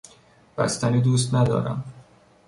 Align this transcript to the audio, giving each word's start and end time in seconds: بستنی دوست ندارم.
بستنی 0.57 1.01
دوست 1.01 1.33
ندارم. 1.33 1.83